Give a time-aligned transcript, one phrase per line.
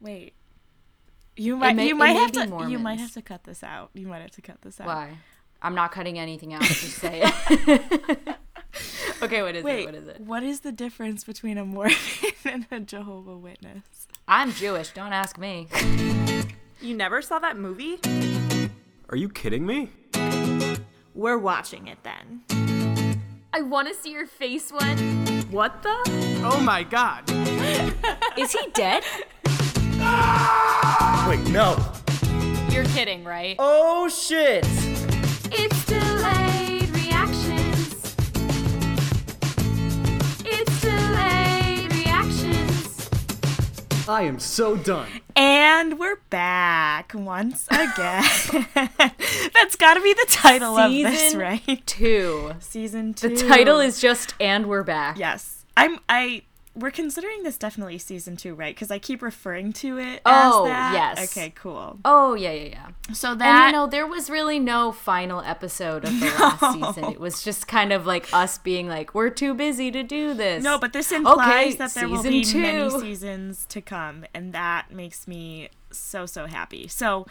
[0.00, 0.34] Wait.
[1.36, 3.90] You might may- you might have be to you might have to cut this out.
[3.94, 4.86] You might have to cut this out.
[4.86, 5.18] Why?
[5.62, 6.62] I'm not cutting anything out.
[6.62, 8.36] Just say it.
[9.22, 9.86] okay, what is Wait, it?
[9.86, 10.20] What is it?
[10.20, 11.96] what is the difference between a Mormon
[12.44, 14.06] and a Jehovah Witness?
[14.28, 14.90] I'm Jewish.
[14.90, 15.68] Don't ask me.
[16.80, 17.98] You never saw that movie?
[19.08, 19.90] Are you kidding me?
[21.14, 22.42] We're watching it then.
[23.52, 24.98] I want to see your face one.
[25.50, 25.94] What the?
[26.44, 27.24] Oh my god.
[28.36, 29.02] Is he dead?
[31.28, 31.76] Wait, no.
[32.70, 33.56] You're kidding, right?
[33.58, 34.64] Oh shit!
[35.52, 38.14] It's delayed reactions.
[40.44, 43.08] It's delayed reactions.
[44.08, 45.08] I am so done.
[45.36, 48.24] And we're back once again.
[48.74, 51.82] That's got to be the title of this, right?
[51.86, 52.54] Two.
[52.60, 53.30] Season two.
[53.30, 55.64] The title is just "And We're Back." yes.
[55.76, 56.42] I'm I.
[56.76, 58.74] We're considering this definitely season two, right?
[58.74, 60.92] Because I keep referring to it Oh, as that.
[61.18, 61.30] yes.
[61.36, 61.98] Okay, cool.
[62.04, 62.86] Oh yeah, yeah, yeah.
[63.14, 67.04] So And that you know, there was really no final episode of the last season.
[67.12, 70.64] It was just kind of like us being like, "We're too busy to do this."
[70.64, 72.60] No, but this implies Okay, that there will be two.
[72.60, 76.88] many seasons to come, and that makes me so so happy.
[76.88, 77.26] So,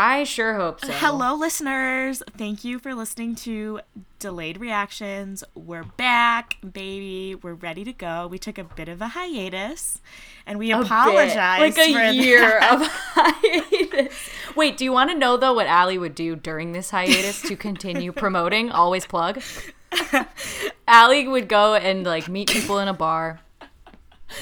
[0.00, 0.92] I sure hope so.
[0.92, 2.22] hello, listeners!
[2.36, 3.80] Thank you for listening to
[4.20, 5.42] Delayed Reactions.
[5.56, 7.34] We're back, baby.
[7.34, 8.28] We're ready to go.
[8.28, 10.00] We took a bit of a hiatus,
[10.46, 10.86] and we A bit.
[10.86, 11.58] apologize.
[11.76, 12.74] like a year that.
[12.80, 14.14] of hiatus.
[14.54, 17.56] Wait, do you want to know though what Allie would do during this hiatus to
[17.56, 18.70] continue promoting?
[18.70, 19.42] Always plug.
[20.86, 23.40] Allie would go and like meet people in a bar.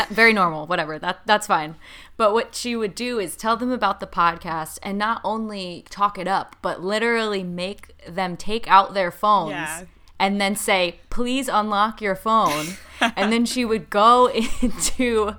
[0.10, 0.98] Very normal, whatever.
[0.98, 1.76] That that's fine.
[2.16, 6.18] But what she would do is tell them about the podcast and not only talk
[6.18, 9.84] it up, but literally make them take out their phones Yeah.
[10.18, 14.28] And then say, "Please unlock your phone." and then she would go
[14.62, 15.36] into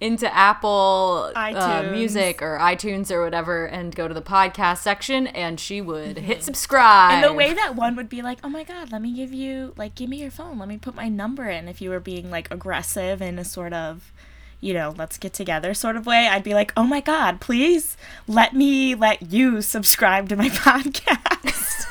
[0.00, 1.88] into Apple uh.
[1.90, 6.42] Music or iTunes or whatever and go to the podcast section and she would hit
[6.42, 7.12] subscribe.
[7.12, 9.72] And the way that one would be like, "Oh my god, let me give you
[9.76, 10.58] like give me your phone.
[10.58, 13.72] Let me put my number in." If you were being like aggressive in a sort
[13.72, 14.12] of,
[14.60, 17.96] you know, let's get together sort of way, I'd be like, "Oh my god, please
[18.26, 21.86] let me let you subscribe to my podcast."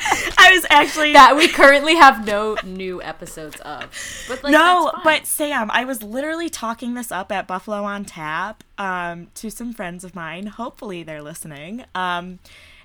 [0.38, 3.90] I was actually that we currently have no new episodes of.
[4.28, 8.64] But like no, but Sam, I was literally talking this up at Buffalo on Tap
[8.78, 10.46] um, to some friends of mine.
[10.46, 11.84] Hopefully, they're listening.
[11.94, 12.38] Um,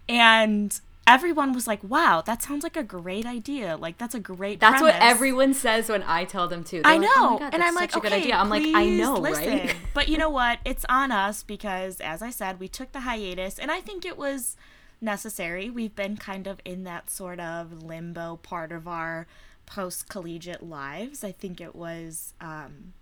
[0.07, 3.78] and everyone was like, "Wow, that sounds like a great idea.
[3.78, 6.81] Like that's a great." That's what everyone says when I tell them to.
[6.81, 8.35] They're I like, know, "Oh my God, and I'm like, such a okay, good idea.
[8.35, 9.47] I'm like, I know, listen.
[9.47, 9.75] right?
[9.93, 10.59] but you know what?
[10.66, 14.17] It's on us because, as I said, we took the hiatus, and I think it
[14.17, 14.55] was
[15.01, 15.69] necessary.
[15.69, 19.28] We've been kind of in that sort of limbo part of our
[19.66, 21.23] post collegiate lives.
[21.23, 22.94] I think it was, um,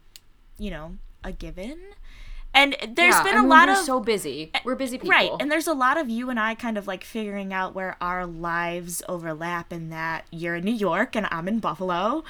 [0.58, 1.80] you know, a given.
[2.54, 4.52] And there's Yeah, been a lot we're of so busy.
[4.64, 5.12] We're busy people.
[5.12, 7.96] Right, and there's a lot of you and I kind of like figuring out where
[8.02, 12.24] our lives overlap in that you're in New York and I'm in Buffalo.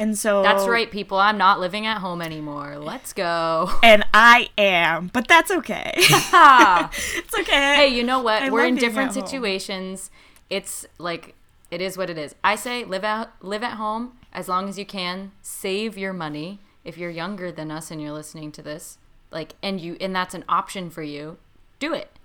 [0.00, 1.18] And so That's right, people.
[1.18, 2.78] I'm not living at home anymore.
[2.78, 3.70] Let's go.
[3.82, 5.92] And I am, but that's okay.
[5.98, 7.76] It's okay.
[7.76, 8.42] hey, you know what?
[8.42, 9.26] I We're in different at home.
[9.26, 10.10] situations.
[10.48, 11.34] It's like
[11.70, 12.34] it is what it is.
[12.42, 15.32] I say live out live at home as long as you can.
[15.42, 16.60] Save your money.
[16.82, 18.96] If you're younger than us and you're listening to this,
[19.30, 21.36] like and you and that's an option for you,
[21.78, 22.18] do it.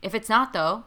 [0.00, 0.84] If it's not though,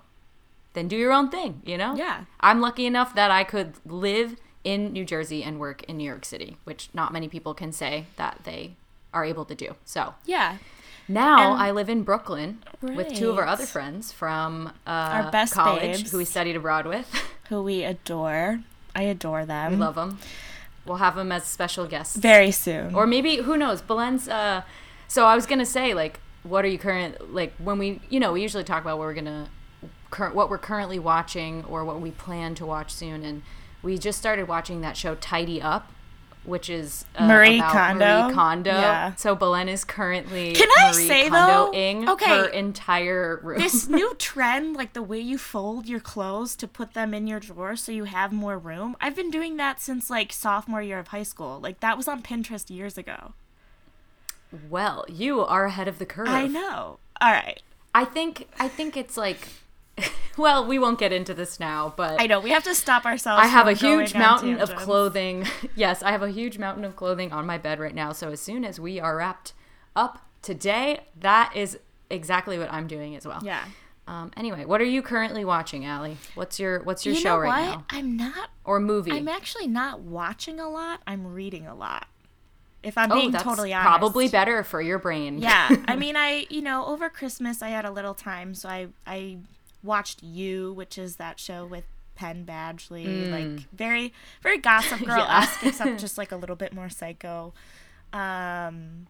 [0.74, 1.96] then do your own thing, you know?
[1.96, 2.26] Yeah.
[2.40, 6.26] I'm lucky enough that I could live in New Jersey and work in New York
[6.26, 8.76] City, which not many people can say that they
[9.14, 9.76] are able to do.
[9.86, 10.58] So, Yeah.
[11.08, 15.32] now And- I live in Brooklyn with two of our other friends from uh, Our
[15.32, 16.12] best college babes.
[16.12, 17.08] who we studied abroad with.
[17.50, 18.62] Who we adore.
[18.96, 19.72] I adore them.
[19.74, 20.20] we love them.
[20.86, 22.16] We'll have them as special guests.
[22.16, 22.96] Very soon.
[22.96, 23.82] or maybe, who knows?
[23.82, 24.30] Belen's.
[24.30, 24.62] Uh,
[25.10, 28.20] so I was going to say, like, what are you current, like, when we, you
[28.22, 29.48] know, we usually talk about what we're going to,
[30.12, 33.24] cur- what we're currently watching or what we plan to watch soon.
[33.26, 33.44] And
[33.84, 35.92] we just started watching that show Tidy Up.
[36.44, 38.24] Which is uh, Marie about Kondo?
[38.24, 38.72] Marie Kondo.
[38.72, 39.14] Yeah.
[39.14, 41.70] So Belen is currently Can I Marie say, though-
[42.14, 43.60] okay, her entire room.
[43.60, 47.40] this new trend, like the way you fold your clothes to put them in your
[47.40, 51.10] drawer so you have more room, I've been doing that since like sophomore year of
[51.10, 51.60] high school.
[51.62, 53.34] Like that was on Pinterest years ago.
[54.68, 56.28] Well, you are ahead of the curve.
[56.28, 56.98] I know.
[57.22, 57.62] All right.
[57.94, 59.48] I think I think it's like
[60.38, 62.40] well, we won't get into this now, but I know.
[62.40, 63.42] We have to stop ourselves.
[63.44, 65.46] I have a huge mountain of clothing.
[65.76, 68.12] yes, I have a huge mountain of clothing on my bed right now.
[68.12, 69.54] So as soon as we are wrapped
[69.96, 71.78] up today, that is
[72.10, 73.42] exactly what I'm doing as well.
[73.44, 73.64] Yeah.
[74.08, 76.18] Um, anyway, what are you currently watching, Allie?
[76.36, 77.78] What's your What's your you show know right what?
[77.78, 78.50] now I'm not.
[78.66, 79.12] or movie?
[79.12, 81.02] I'm actually not watching a lot.
[81.08, 82.08] I'm reading a lot.
[82.84, 83.88] If I'm Oh, being totally honest.
[83.88, 85.38] probably better for your brain.
[85.38, 85.70] Yeah.
[85.88, 89.38] I mean, I, you know, over Christmas I had a little time, so I I
[89.84, 91.86] watched You, which is that show with
[92.16, 96.90] Penn Badgley, like very very gossip girl esque, except just like a little bit more
[96.90, 97.54] psycho.
[98.14, 99.08] Um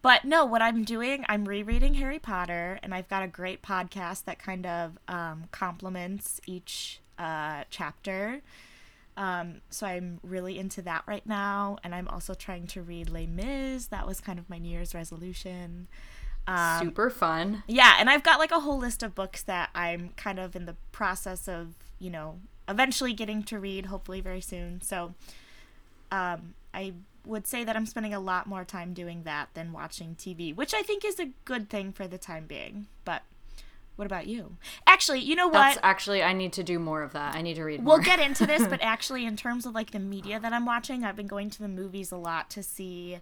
[0.00, 4.24] but no, what I'm doing, I'm rereading Harry Potter, and I've got a great podcast
[4.24, 8.40] that kind of um, complements each uh, chapter.
[9.16, 13.26] Um, so I'm really into that right now, and I'm also trying to read Les
[13.26, 13.88] Mis.
[13.88, 15.88] That was kind of my New Year's resolution.
[16.48, 17.62] Um, Super fun.
[17.66, 20.64] yeah, and I've got like a whole list of books that I'm kind of in
[20.64, 24.80] the process of, you know, eventually getting to read, hopefully very soon.
[24.80, 25.14] So,
[26.10, 26.94] um, I
[27.26, 30.72] would say that I'm spending a lot more time doing that than watching TV, which
[30.72, 32.86] I think is a good thing for the time being.
[33.04, 33.24] But
[33.96, 34.56] what about you?
[34.86, 35.54] Actually, you know what?
[35.54, 37.34] That's actually I need to do more of that.
[37.34, 37.96] I need to read more.
[37.96, 41.04] We'll get into this, but actually, in terms of like the media that I'm watching,
[41.04, 43.18] I've been going to the movies a lot to see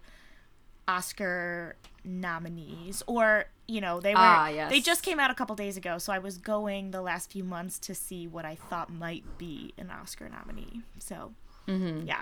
[0.87, 4.69] Oscar nominees, or you know, they were Ah, yes.
[4.71, 7.43] they just came out a couple days ago, so I was going the last few
[7.43, 10.81] months to see what I thought might be an Oscar nominee.
[10.99, 11.33] So,
[11.67, 12.21] yeah.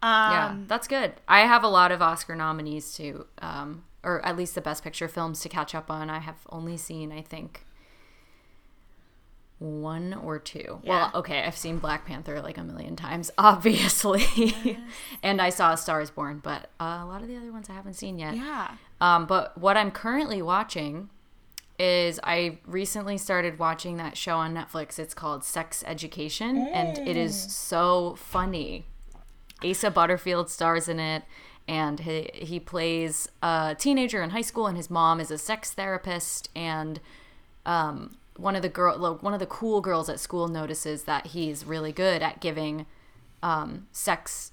[0.00, 1.12] Um, yeah, that's good.
[1.26, 5.08] I have a lot of Oscar nominees to, um, or at least the Best Picture
[5.08, 6.08] films to catch up on.
[6.08, 7.66] I have only seen, I think,
[9.58, 10.80] one or two.
[10.82, 10.90] Yeah.
[10.90, 14.78] Well, okay, I've seen Black Panther like a million times, obviously,
[15.22, 17.68] and I saw A Star Is Born, but uh, a lot of the other ones
[17.68, 18.36] I haven't seen yet.
[18.36, 18.72] yeah.
[19.00, 21.08] Um, but what I'm currently watching
[21.78, 24.98] is I recently started watching that show on Netflix.
[24.98, 28.86] It's called Sex Education, and it is so funny.
[29.64, 31.22] Asa Butterfield stars in it,
[31.68, 35.72] and he, he plays a teenager in high school, and his mom is a sex
[35.72, 36.98] therapist, and
[37.64, 41.64] um, one of the girl, one of the cool girls at school notices that he's
[41.64, 42.86] really good at giving
[43.42, 44.52] um, sex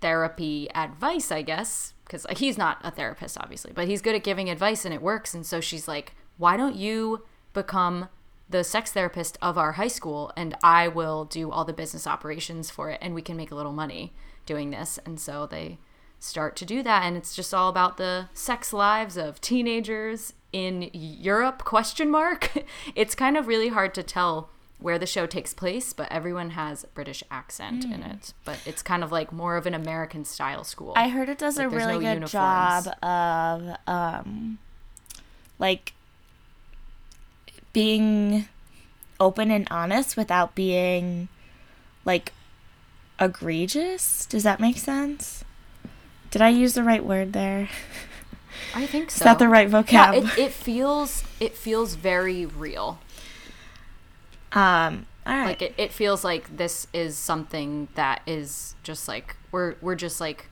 [0.00, 4.48] therapy advice, I guess, because he's not a therapist, obviously, but he's good at giving
[4.48, 5.34] advice and it works.
[5.34, 8.08] And so she's like, why don't you become
[8.48, 12.70] the sex therapist of our high school and I will do all the business operations
[12.70, 14.14] for it and we can make a little money
[14.46, 14.98] doing this.
[15.04, 15.78] And so they
[16.18, 20.90] start to do that and it's just all about the sex lives of teenagers in
[20.92, 22.50] Europe question mark.
[22.94, 26.84] it's kind of really hard to tell where the show takes place, but everyone has
[26.84, 28.32] a British accent in it.
[28.44, 30.92] But it's kind of like more of an American style school.
[30.96, 34.58] I heard it does Like, a really no good job of um
[35.58, 35.94] like
[37.72, 38.48] being
[39.18, 41.28] open and honest without being
[42.04, 42.32] like
[43.18, 44.26] egregious.
[44.26, 45.44] Does that make sense?
[46.30, 47.68] Did I use the right word there?
[48.74, 49.16] I think so.
[49.16, 49.92] Is that the right vocab?
[49.92, 52.98] Yeah, it, it feels it feels very real.
[54.52, 55.46] um all right.
[55.46, 60.20] Like it, it feels like this is something that is just like we're we're just
[60.20, 60.46] like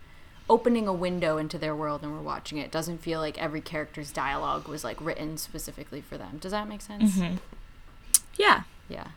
[0.51, 2.67] opening a window into their world and we're watching it.
[2.67, 6.39] It doesn't feel like every character's dialogue was like written specifically for them.
[6.39, 7.17] Does that make sense?
[7.17, 7.37] Mm-hmm.
[8.39, 8.63] yeah.
[8.89, 9.09] Yeah.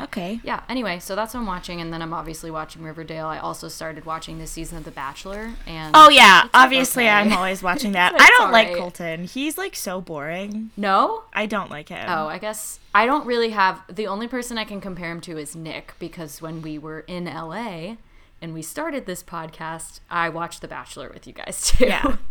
[0.00, 0.40] Okay.
[0.44, 0.62] Yeah.
[0.68, 3.26] Anyway, so that's what I'm watching, and then I'm obviously watching Riverdale.
[3.26, 7.10] I also started watching this season of The Bachelor, and Oh yeah, obviously okay.
[7.12, 8.14] I'm always watching that.
[8.18, 8.80] I don't like alright.
[8.80, 9.24] Colton.
[9.24, 10.70] He's like so boring.
[10.76, 12.06] no, I don't like him.
[12.08, 15.36] Oh, I guess I don't really have the only person I can compare him to
[15.36, 17.96] is Nick because when we were in LA
[18.40, 21.86] and we started this podcast, I watched The Bachelor with you guys too.
[21.86, 22.16] Yeah.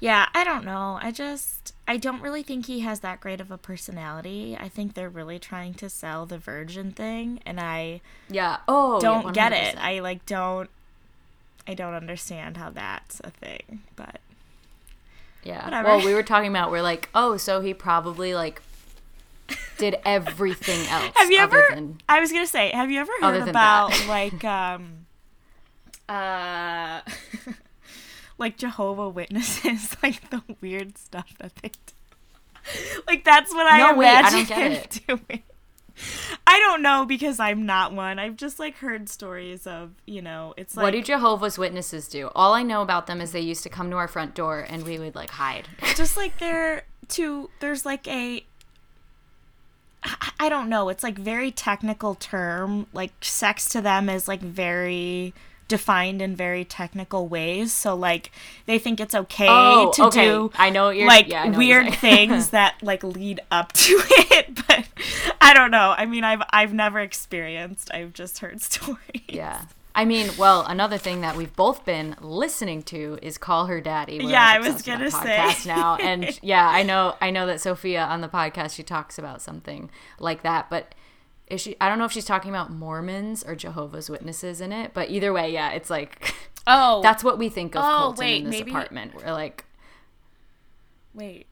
[0.00, 0.98] Yeah, I don't know.
[1.02, 4.56] I just I don't really think he has that great of a personality.
[4.58, 8.58] I think they're really trying to sell the virgin thing and I yeah.
[8.68, 9.76] Oh, don't yeah, get it.
[9.76, 10.70] I like don't
[11.66, 13.82] I don't understand how that's a thing.
[13.96, 14.20] But
[15.42, 15.64] yeah.
[15.64, 15.88] whatever.
[15.88, 18.62] Well, we were talking about we're like, oh, so he probably like
[19.78, 21.12] did everything else.
[21.16, 24.06] have you ever Than, I was going to say, have you ever heard about that.
[24.08, 25.06] like um
[26.08, 27.00] uh
[28.38, 31.94] like Jehovah Witnesses, like the weird stuff that they do.
[33.06, 35.00] Like that's what I No, wait, I imagine don't him it.
[35.06, 35.42] doing.
[36.46, 38.18] I don't know because I'm not one.
[38.18, 42.30] I've just like heard stories of, you know, it's like what do Jehovah's Witnesses do?
[42.34, 44.84] All I know about them is they used to come to our front door and
[44.84, 45.68] we would like hide.
[45.96, 48.44] just like they're to there's like a
[50.38, 52.86] I don't know, it's like very technical term.
[52.92, 55.34] Like sex to them is like very
[55.68, 57.72] defined in very technical ways.
[57.72, 58.32] So like
[58.66, 60.24] they think it's okay Oh, to okay.
[60.24, 64.86] do I know like yeah, know weird things that like lead up to it, but
[65.40, 65.94] I don't know.
[65.96, 67.90] I mean, I've I've never experienced.
[67.92, 68.98] I've just heard stories.
[69.28, 69.62] Yeah.
[69.94, 74.20] I mean, well, another thing that we've both been listening to is "Call Her Daddy."
[74.22, 75.52] Yeah, I was gonna say.
[75.66, 79.42] now, and yeah, I know, I know that Sophia on the podcast she talks about
[79.42, 80.94] something like that, but
[81.50, 81.76] is she?
[81.80, 85.32] I don't know if she's talking about Mormons or Jehovah's Witnesses in it, but either
[85.32, 86.34] way, yeah, it's like
[86.66, 89.14] Oh, That's what we think of Oh, Colton wait, in this maybe- apartment.
[89.14, 89.64] We're like,
[91.14, 91.46] wait.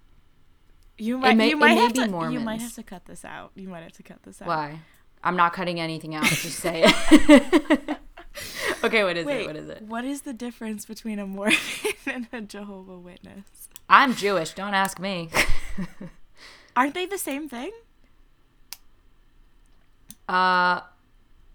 [0.98, 1.36] You might.
[1.36, 2.28] may- you might have be to.
[2.30, 3.50] You might have to cut this out.
[3.54, 4.48] You might have to cut this out.
[4.48, 4.80] why?
[5.24, 6.24] I'm not cutting anything out.
[6.24, 7.98] Just say it.
[8.84, 9.46] okay, what is Wait, it?
[9.46, 9.82] What is it?
[9.82, 11.56] What is the difference between a Mormon
[12.06, 13.68] and a Jehovah Witness?
[13.88, 14.52] I'm Jewish.
[14.52, 15.30] Don't ask me.
[16.76, 17.72] Aren't they the same thing?
[20.28, 20.80] Uh,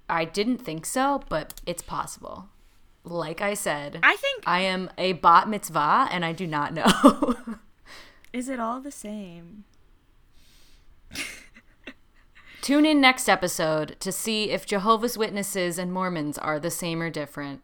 [0.09, 2.49] I didn't think so, but it's possible.
[3.03, 4.43] Like I said, I think.
[4.45, 7.35] I am a bat mitzvah, and I do not know.
[8.33, 9.63] Is it all the same?
[12.61, 17.09] Tune in next episode to see if Jehovah's Witnesses and Mormons are the same or
[17.09, 17.61] different.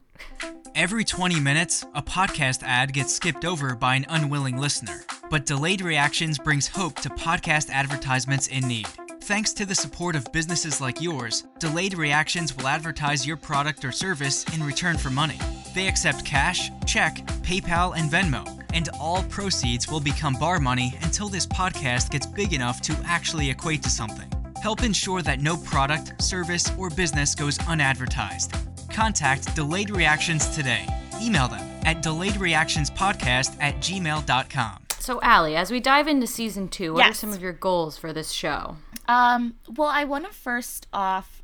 [0.74, 5.04] Every 20 minutes, a podcast ad gets skipped over by an unwilling listener.
[5.30, 8.88] But Delayed Reactions brings hope to podcast advertisements in need.
[9.28, 13.92] Thanks to the support of businesses like yours, Delayed Reactions will advertise your product or
[13.92, 15.38] service in return for money.
[15.76, 21.28] They accept cash, check, PayPal, and Venmo, and all proceeds will become bar money until
[21.28, 24.32] this podcast gets big enough to actually equate to something.
[24.62, 28.54] Help ensure that no product, service, or business goes unadvertised.
[28.94, 30.88] Contact Delayed Reactions today.
[31.22, 34.78] Email them at delayedreactionspodcast at gmail.com.
[35.00, 37.20] So, Allie, as we dive into season two, what are Yes.
[37.20, 38.78] some of your goals for this show?
[39.08, 41.42] Um, well, I want to first off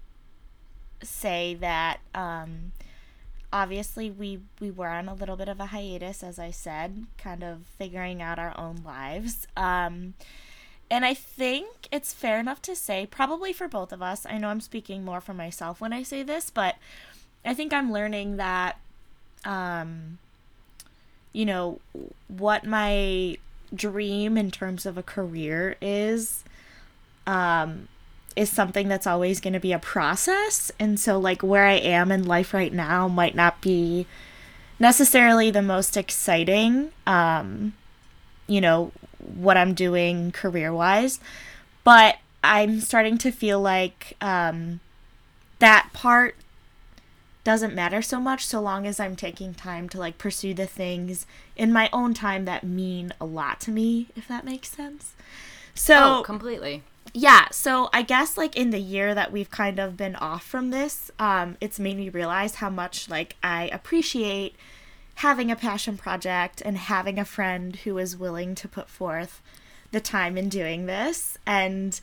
[1.01, 2.71] say that um,
[3.51, 7.43] obviously we we were on a little bit of a hiatus, as I said, kind
[7.43, 9.47] of figuring out our own lives.
[9.55, 10.15] Um,
[10.89, 14.25] and I think it's fair enough to say, probably for both of us.
[14.29, 16.75] I know I'm speaking more for myself when I say this, but
[17.45, 18.79] I think I'm learning that,
[19.45, 20.19] um,
[21.31, 21.79] you know,
[22.27, 23.37] what my
[23.73, 26.43] dream in terms of a career is
[27.25, 27.87] um,
[28.35, 30.71] is something that's always going to be a process.
[30.79, 34.07] And so, like, where I am in life right now might not be
[34.79, 37.73] necessarily the most exciting, um,
[38.47, 41.19] you know, what I'm doing career wise.
[41.83, 44.79] But I'm starting to feel like um,
[45.59, 46.35] that part
[47.43, 51.25] doesn't matter so much so long as I'm taking time to like pursue the things
[51.55, 55.13] in my own time that mean a lot to me, if that makes sense.
[55.75, 56.83] So, oh, completely.
[57.13, 60.71] Yeah, so I guess like in the year that we've kind of been off from
[60.71, 64.55] this, um, it's made me realize how much like I appreciate
[65.15, 69.41] having a passion project and having a friend who is willing to put forth
[69.91, 71.37] the time in doing this.
[71.45, 71.99] And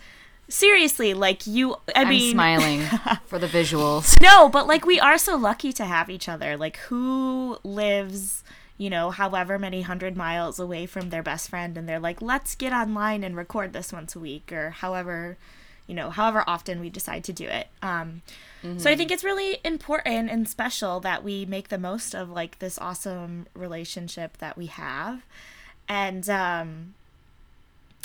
[0.49, 2.81] seriously, like you, I I'm mean, smiling
[3.27, 4.21] for the visuals.
[4.21, 6.57] no, but like we are so lucky to have each other.
[6.57, 8.45] Like who lives,
[8.81, 12.55] you know, however many hundred miles away from their best friend and they're like, let's
[12.55, 15.37] get online and record this once a week or however,
[15.87, 17.67] you know, however often we decide to do it.
[17.83, 18.23] Um,
[18.79, 22.59] So I think it's really important and special that we make the most of like
[22.59, 25.27] this awesome relationship that we have.
[25.87, 26.95] And um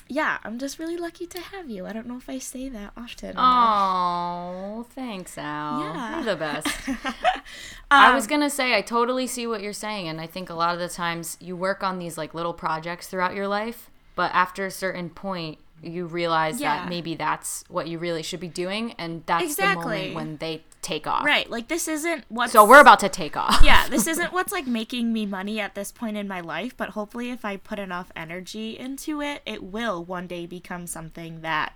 [0.08, 1.86] yeah, I'm just really lucky to have you.
[1.86, 3.34] I don't know if I say that often.
[3.38, 5.80] Oh, thanks, Al.
[5.82, 6.16] Yeah.
[6.16, 6.68] You're the best.
[7.92, 10.54] I Um, was gonna say I totally see what you're saying, and I think a
[10.54, 14.32] lot of the times you work on these like little projects throughout your life, but
[14.34, 16.77] after a certain point, you realize Yeah.
[16.79, 20.63] that maybe that's what you really should be doing, and that's the moment when they
[20.82, 21.25] take off.
[21.25, 23.62] Right, like this isn't what So we're about to take off.
[23.63, 26.89] yeah, this isn't what's like making me money at this point in my life, but
[26.89, 31.74] hopefully if I put enough energy into it, it will one day become something that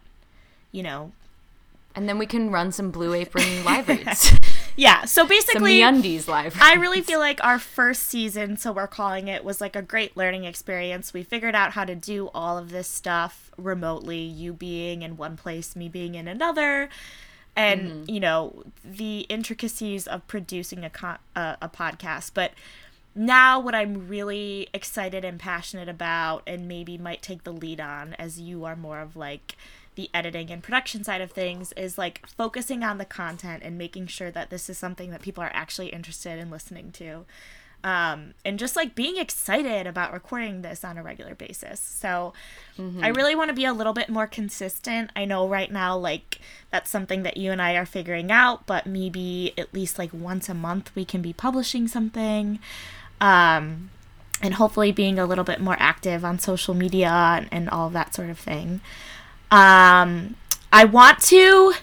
[0.71, 1.11] you know.
[1.95, 4.31] and then we can run some Blue Apron live reads,
[4.79, 6.55] Yeah, so basically MeUndies live.
[6.61, 10.15] I really feel like our first season, so we're calling it, was like a great
[10.15, 11.13] learning experience.
[11.13, 15.35] We figured out how to do all of this stuff remotely, you being in one
[15.35, 16.87] place, me being in another.
[17.57, 22.31] And, you know, the intricacies of producing a, con- uh, a podcast.
[22.33, 22.53] But
[23.13, 28.13] now, what I'm really excited and passionate about, and maybe might take the lead on,
[28.13, 29.57] as you are more of like
[29.99, 34.07] the editing and production side of things, is like focusing on the content and making
[34.07, 37.25] sure that this is something that people are actually interested in listening to.
[37.83, 41.79] Um, and just like being excited about recording this on a regular basis.
[41.79, 42.33] So
[43.03, 45.11] I really want to be a little bit more consistent.
[45.15, 46.39] I know right now, like,
[46.71, 50.49] that's something that you and I are figuring out, but maybe at least like once
[50.49, 52.59] a month we can be publishing something.
[53.19, 53.89] Um,
[54.41, 58.13] and hopefully being a little bit more active on social media and, and all that
[58.15, 58.81] sort of thing.
[59.51, 60.35] Um,
[60.71, 61.73] I want to,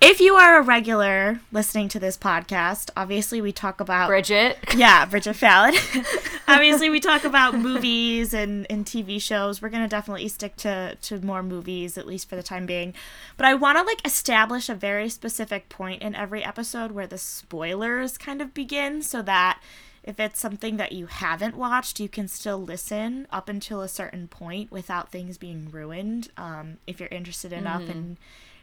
[0.00, 4.58] if you are a regular listening to this podcast, obviously we talk about Bridget.
[4.76, 5.74] yeah, Bridget Fallon.
[6.48, 9.62] Obviously, we talk about movies and, and TV shows.
[9.62, 12.94] We're gonna definitely stick to to more movies, at least for the time being.
[13.36, 17.16] But I want to like establish a very specific point in every episode where the
[17.16, 19.62] spoilers kind of begin, so that
[20.04, 24.26] if it's something that you haven't watched, you can still listen up until a certain
[24.26, 26.30] point without things being ruined.
[26.36, 28.18] Um, if you're interested enough in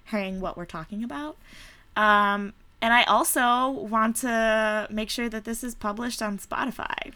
[0.09, 1.37] hearing what we're talking about.
[1.95, 7.13] Um, and I also want to make sure that this is published on Spotify.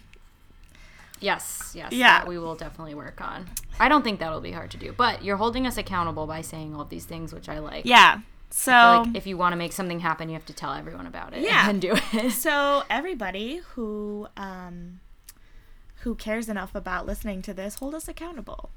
[1.20, 1.94] Yes, yes.
[1.94, 2.28] Yeah.
[2.28, 3.50] we will definitely work on.
[3.80, 6.76] I don't think that'll be hard to do, but you're holding us accountable by saying
[6.76, 7.86] all of these things, which I like.
[7.86, 8.20] Yeah.
[8.56, 8.72] So
[9.06, 11.42] like if you want to make something happen, you have to tell everyone about it.
[11.42, 11.68] Yeah.
[11.68, 12.32] and do it.
[12.32, 15.00] so everybody who um,
[16.02, 18.70] who cares enough about listening to this, hold us accountable.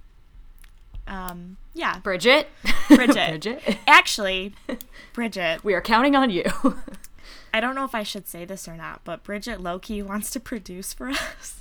[1.06, 2.48] Um, yeah, Bridget,
[2.88, 3.42] Bridget.
[3.42, 4.54] Bridget, Actually,
[5.12, 6.44] Bridget, we are counting on you.
[7.52, 10.40] I don't know if I should say this or not, but Bridget Loki wants to
[10.40, 11.60] produce for us.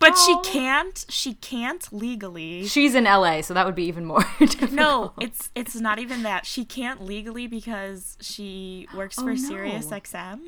[0.00, 1.04] But she can't.
[1.08, 2.66] She can't legally.
[2.66, 4.24] She's in LA, so that would be even more.
[4.38, 4.72] difficult.
[4.72, 6.46] No, it's it's not even that.
[6.46, 9.36] She can't legally because she works Oh, for no.
[9.36, 10.40] Sirius XM.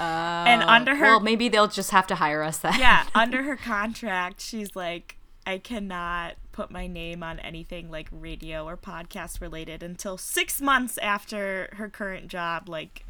[0.00, 2.74] Uh, and under her- well, maybe they'll just have to hire us then.
[2.78, 8.66] Yeah, under her contract, she's like, I cannot put my name on anything like radio
[8.66, 13.04] or podcast related until six months after her current job like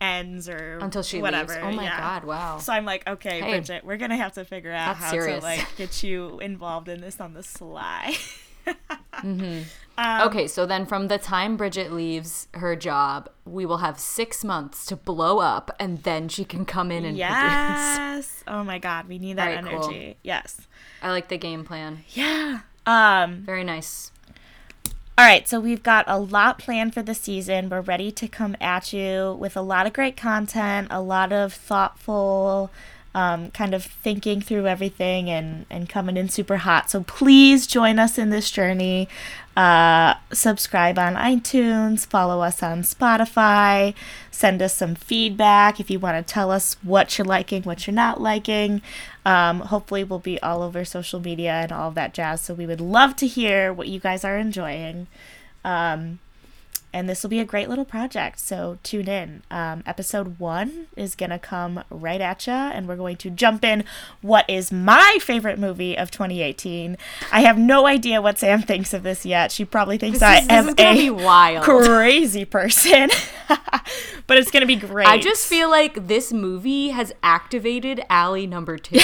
[0.00, 1.52] ends or until she whatever.
[1.52, 1.64] leaves.
[1.64, 1.98] Oh my yeah.
[1.98, 2.24] god!
[2.24, 2.58] Wow.
[2.58, 3.50] So I'm like, okay, Hey.
[3.50, 5.38] Bridget, we're gonna have to figure out how serious.
[5.40, 8.14] to like get you involved in this on the sly.
[9.98, 14.86] okay, so then from the time Bridget leaves her job, we will have six months
[14.86, 17.18] to blow up, and then she can come in and produce.
[17.18, 18.44] yes.
[18.46, 19.84] Oh my god, we need that cool.
[19.84, 20.16] energy.
[20.22, 20.60] Yes.
[21.02, 22.04] I like the game plan.
[22.10, 22.60] Yeah.
[22.86, 23.42] Um.
[23.46, 24.10] Very nice.
[25.16, 27.68] All right, so we've got a lot planned for the season.
[27.68, 31.52] We're ready to come at you with a lot of great content, a lot of
[31.52, 32.72] thoughtful,
[33.14, 36.90] um, kind of thinking through everything and, and coming in super hot.
[36.90, 39.08] So please join us in this journey.
[39.56, 43.94] Uh, subscribe on iTunes, follow us on Spotify,
[44.32, 47.94] send us some feedback if you want to tell us what you're liking, what you're
[47.94, 48.82] not liking.
[49.24, 52.40] Um, hopefully, we'll be all over social media and all of that jazz.
[52.40, 55.06] So, we would love to hear what you guys are enjoying.
[55.64, 56.18] Um,
[56.94, 58.38] and this will be a great little project.
[58.38, 59.42] So, tune in.
[59.50, 63.64] Um, episode one is going to come right at you, and we're going to jump
[63.64, 63.82] in
[64.22, 66.96] what is my favorite movie of 2018.
[67.32, 69.50] I have no idea what Sam thinks of this yet.
[69.50, 71.64] She probably thinks I is- am a wild.
[71.64, 73.10] crazy person,
[74.28, 75.08] but it's going to be great.
[75.08, 79.00] I just feel like this movie has activated Allie number two.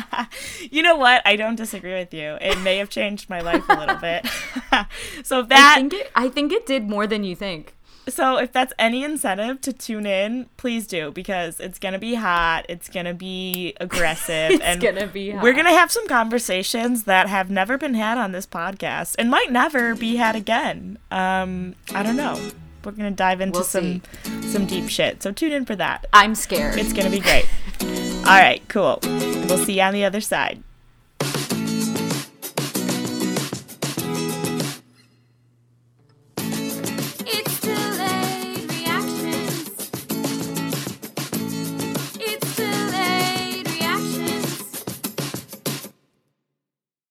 [0.70, 1.22] you know what?
[1.24, 2.38] I don't disagree with you.
[2.40, 4.26] It may have changed my life a little bit.
[5.22, 6.10] so if I that think it.
[6.16, 7.74] I think it did more than you think.
[8.08, 12.66] so if that's any incentive to tune in, please do because it's gonna be hot.
[12.68, 17.50] It's gonna be aggressive, It's and gonna be we're gonna have some conversations that have
[17.50, 20.98] never been had on this podcast and might never be had again.
[21.10, 22.50] Um, I don't know.
[22.84, 24.02] We're gonna dive into We'll some
[24.42, 25.22] some deep shit.
[25.22, 26.06] So tune in for that.
[26.12, 26.78] I'm scared.
[26.78, 27.46] It's gonna be great.
[28.26, 28.98] All right, cool.
[29.02, 30.62] We'll see you on the other side.